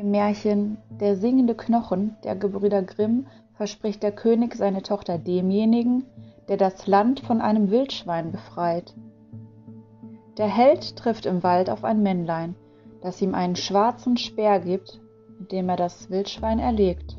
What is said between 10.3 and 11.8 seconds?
Der Held trifft im Wald